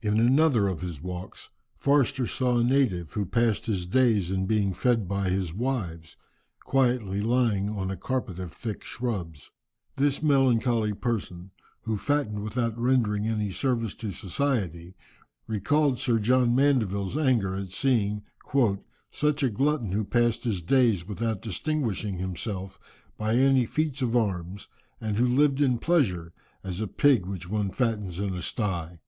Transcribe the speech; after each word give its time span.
In 0.00 0.20
another 0.20 0.68
of 0.68 0.82
his 0.82 1.02
walks 1.02 1.48
Forster 1.74 2.28
saw 2.28 2.60
a 2.60 2.62
native, 2.62 3.14
who 3.14 3.26
passed 3.26 3.66
his 3.66 3.88
days 3.88 4.30
in 4.30 4.46
being 4.46 4.72
fed 4.72 5.08
by 5.08 5.30
his 5.30 5.52
wives, 5.52 6.16
quietly 6.62 7.20
lying 7.20 7.68
upon 7.70 7.90
a 7.90 7.96
carpet 7.96 8.38
of 8.38 8.52
thick 8.52 8.84
shrubs. 8.84 9.50
This 9.96 10.22
melancholy 10.22 10.92
person, 10.92 11.50
who 11.80 11.96
fattened 11.96 12.44
without 12.44 12.78
rendering 12.78 13.26
any 13.26 13.50
service 13.50 13.96
to 13.96 14.12
society, 14.12 14.94
recalled 15.48 15.98
Sir 15.98 16.20
John 16.20 16.54
Mandeville's 16.54 17.16
anger 17.16 17.56
at 17.56 17.70
seeing 17.70 18.22
"such 19.10 19.42
a 19.42 19.50
glutton 19.50 19.90
who 19.90 20.04
passed 20.04 20.44
his 20.44 20.62
days 20.62 21.04
without 21.04 21.42
distinguishing 21.42 22.18
himself 22.18 22.78
by 23.16 23.34
any 23.34 23.66
feats 23.66 24.02
of 24.02 24.16
arms, 24.16 24.68
and 25.00 25.16
who 25.16 25.26
lived 25.26 25.60
in 25.60 25.78
pleasure, 25.80 26.32
as 26.62 26.80
a 26.80 26.86
pig 26.86 27.26
which 27.26 27.50
one 27.50 27.70
fattens 27.72 28.20
in 28.20 28.36
a 28.36 28.42
sty." 28.42 29.00